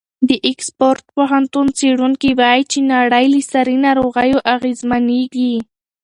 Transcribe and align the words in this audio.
د 0.29 0.31
اکسفورډ 0.49 1.01
پوهنتون 1.15 1.67
څېړونکي 1.77 2.29
وایي 2.39 2.63
چې 2.71 2.79
نړۍ 2.93 3.25
له 3.33 3.39
ساري 3.51 3.77
ناروغیو 3.85 4.39
اغېزمنېږي. 4.55 5.53